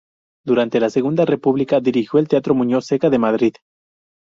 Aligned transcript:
Durante 0.43 0.79
la 0.79 0.89
Segunda 0.89 1.25
República 1.25 1.79
dirigió 1.79 2.19
el 2.19 2.27
Teatro 2.27 2.55
Muñoz 2.55 2.87
Seca 2.87 3.11
de 3.11 3.19
Madrid. 3.19 3.53